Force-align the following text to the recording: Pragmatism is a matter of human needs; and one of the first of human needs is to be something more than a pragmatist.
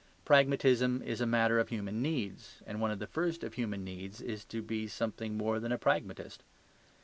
Pragmatism 0.25 1.03
is 1.03 1.21
a 1.21 1.27
matter 1.27 1.59
of 1.59 1.69
human 1.69 2.01
needs; 2.01 2.63
and 2.65 2.81
one 2.81 2.89
of 2.89 2.97
the 2.97 3.05
first 3.05 3.43
of 3.43 3.53
human 3.53 3.83
needs 3.83 4.19
is 4.19 4.43
to 4.45 4.63
be 4.63 4.87
something 4.87 5.37
more 5.37 5.59
than 5.59 5.71
a 5.71 5.77
pragmatist. 5.77 6.43